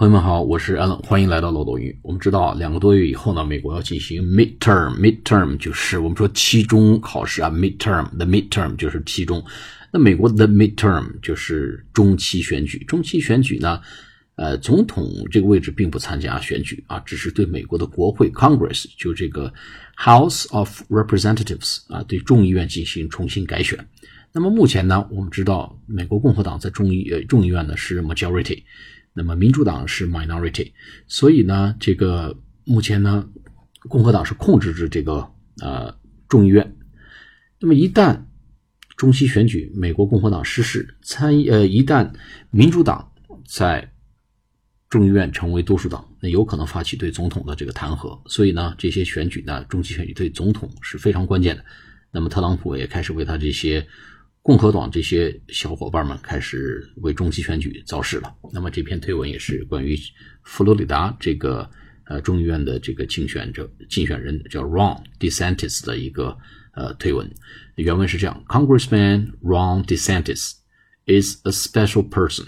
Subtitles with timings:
[0.00, 1.98] 朋友们好，我是 Allen，欢迎来到漏斗英语。
[2.00, 9.44] 我们知道，两个多月以后呢，美国要进行 midterm，midterm 就是我们说期中考试啊，midterm，the midterm 就是期中。
[9.92, 13.78] 那美国的 midterm 就是中期选举，中期选举呢，
[14.36, 19.52] 呃，总统这个位置并不参加选举啊，只是对美国的国会 Congress 就这个
[19.98, 23.78] House of Representatives 啊，对众议院进行重新改选。
[24.32, 28.62] 那么目前呢，我们知道美国共和党在众议呃众议院呢是 majority。
[29.12, 30.70] 那么民主党是 minority，
[31.08, 33.28] 所以呢，这个目前呢，
[33.88, 35.28] 共和党是控制着这个
[35.60, 35.92] 呃
[36.28, 36.76] 众议院。
[37.58, 38.22] 那么一旦
[38.96, 42.08] 中期选举美国共和党失势，参议呃一旦
[42.50, 43.12] 民主党
[43.44, 43.92] 在
[44.88, 48.16] 众议院成为多数党，那有可能发起对总统的这个弹劾。
[48.28, 51.64] 所以呢，这些选举呢，中期选举对总统是非常关键的。
[52.12, 53.84] 那么特朗普也开始为他这些。
[54.42, 58.34] 共和党这些小伙伴们开始为中期选举造势了。
[58.52, 59.96] 那么这篇推文也是关于
[60.44, 61.68] 佛罗里达这个
[62.04, 66.36] 呃众议院的这个竞选者、竞选人叫 Ron DeSantis 的一个
[66.72, 67.30] 呃推文。
[67.76, 70.54] 原文是这样：Congressman Ron DeSantis
[71.04, 72.46] is a special person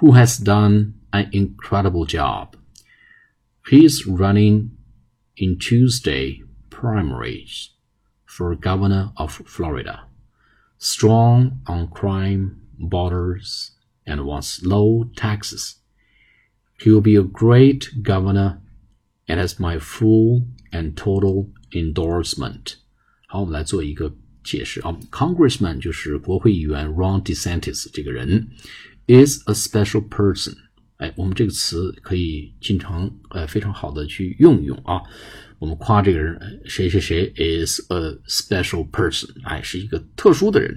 [0.00, 2.54] who has done an incredible job.
[3.68, 4.70] He is running
[5.36, 7.68] in Tuesday primaries
[8.24, 10.07] for governor of Florida
[10.77, 13.71] strong on crime borders
[14.05, 15.75] and wants low taxes.
[16.79, 18.59] He will be a great governor
[19.27, 22.75] and has my full and total endorsement.
[23.27, 24.91] 好，我们来做一个解释啊。
[25.09, 28.49] Congressman 就是国会议员 Ron DeSantis 这个人，
[29.07, 30.55] is a special person。
[30.98, 35.00] 哎，我们这个词可以经常呃非常好的去用用啊。
[35.60, 40.76] 我们夸这个人谁谁谁 is a special person，哎，是一个特殊的人，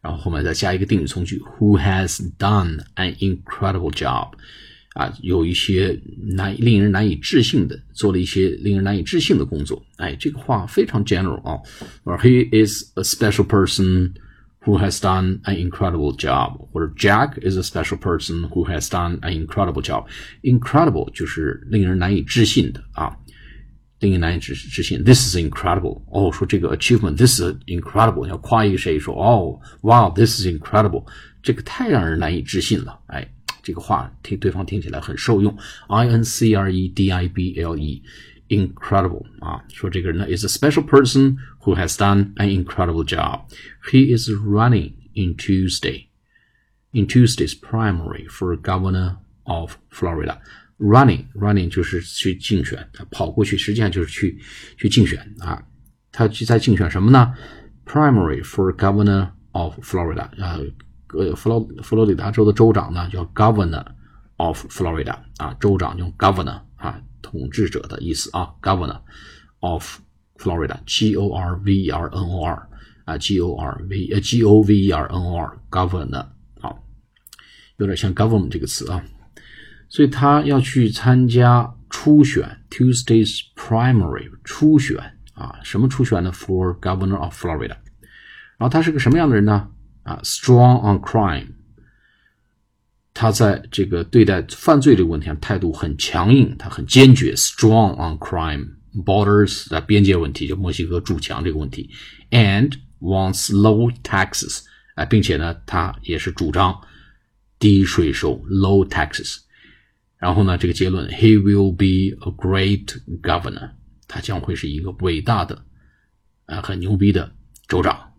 [0.00, 4.30] 然后后面再加一个定语从句，who has done an incredible job，
[4.94, 11.60] 啊，有一些难令人难以置信的，做了一些令人难以置信的工作，哎，这个话非常 general 啊，
[12.04, 14.12] 而 he is a special person
[14.65, 19.45] who has done an incredible job，或者 Jack is a special person who has done an
[19.45, 23.17] incredible job，incredible 就是令人难以置信的啊。
[23.99, 26.01] 令人难以置置信，This is incredible！
[26.09, 28.27] 哦，说这个 achievement，This is incredible！
[28.27, 31.05] 要夸一个谁说哦，Wow，This is incredible！
[31.43, 32.99] 这个太让人难以置信了。
[33.05, 33.31] 哎，
[33.61, 35.55] 这个话听对方听起来很受用，
[35.87, 37.77] I N C R E D I B L
[38.47, 39.63] E，incredible 啊！
[39.69, 43.41] 说这个人呢 is a special person who has done an incredible job.
[43.89, 46.07] He is running in Tuesday
[46.91, 50.39] in Tuesday's primary for governor of Florida.
[50.77, 54.37] Running, running 就是去竞选，他跑过去实际上就是去
[54.77, 55.63] 去竞选啊。
[56.11, 57.33] 他去在竞选什么呢？
[57.85, 60.59] Primary for Governor of Florida 啊，
[61.13, 63.85] 呃，佛罗佛罗里达州的州长呢叫 Governor
[64.37, 69.00] of Florida 啊，州长用 Governor 啊， 统治者的意思啊，Governor
[69.58, 69.98] of
[70.36, 72.68] Florida，G O R V E R N O R
[73.04, 76.26] 啊，G O R V 呃 G O V E R N O R，Governor
[76.60, 76.72] 啊，
[77.78, 79.02] 有点像 Government 这个词啊。
[79.88, 84.96] 所以他要去参加初选，Tuesday's primary 初选
[85.34, 87.76] 啊，什么初选呢？For Governor of Florida。
[88.58, 89.68] 然后他是个什么样的人呢？
[90.04, 91.48] 啊，strong on crime。
[93.18, 98.68] 他在这个对待犯罪这个问题上态度很强硬，他很坚决，strong on crime
[99.06, 101.88] borders 在边界问题，就墨西哥筑墙这个问题
[102.30, 104.60] ，and wants low taxes
[104.96, 106.78] 啊，并且呢，他也是主张
[107.58, 109.38] 低税收，low taxes。
[110.18, 112.84] 然后呢，这个结论，He will be a great
[113.22, 113.70] governor，
[114.06, 115.64] 他将会是一个伟大的，
[116.44, 117.32] 啊，很牛逼的
[117.66, 118.12] 州长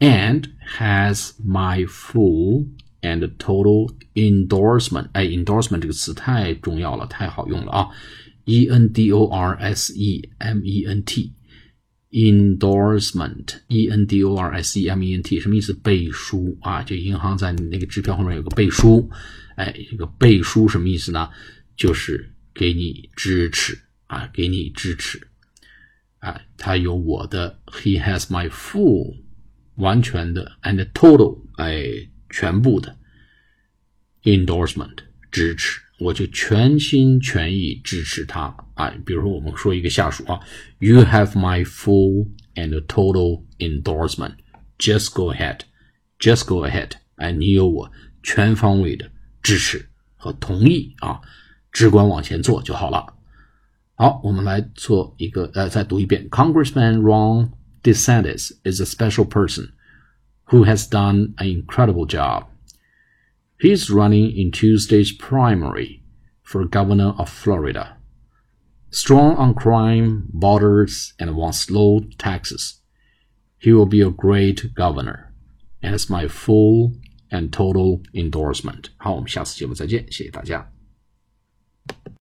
[0.00, 2.66] ，and has my full
[3.02, 5.08] and total endorsement。
[5.12, 7.88] 哎，endorsement 这个词太重要了，太好用了啊
[8.44, 14.80] ，E N D O R S E M E N T，endorsement，E N D O R S
[14.80, 15.74] E M E N T 什么意思？
[15.74, 19.10] 背书啊，就银行在你那个支票后面有个背书。
[19.56, 21.28] 哎，这个背书什么意思呢？
[21.76, 25.20] 就是给你支持啊，给你支持
[26.20, 29.16] 啊，他有我的，He has my full
[29.76, 32.97] 完全的 and total 哎全部的
[34.23, 34.97] endorsement
[35.31, 38.89] 支持，我就全心全意支持他啊。
[39.05, 40.39] 比如说，我们说一个下属啊，
[40.79, 47.91] You have my full and total endorsement，just go ahead，just go ahead，哎，你有我
[48.23, 49.09] 全方位的。
[49.43, 49.87] 支持
[50.17, 51.21] 和同意啊，
[51.71, 53.13] 只管往前做就好了。
[53.95, 56.29] 好，我们来做一个呃，再读一遍。
[56.29, 59.69] Congressman Ron DeSantis is a special person
[60.51, 62.47] who has done an incredible job.
[63.59, 66.03] He is running in Tuesday's primary
[66.43, 67.97] for governor of Florida.
[68.89, 72.81] Strong on crime, borders, and wants low taxes.
[73.57, 75.33] He will be a great governor.
[75.81, 76.93] And it's my full
[77.29, 78.89] and total endorsement.
[78.97, 80.71] 好，我们下次节目再见，谢谢大家。